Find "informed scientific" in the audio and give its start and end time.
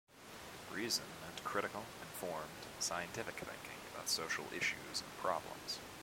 2.01-3.35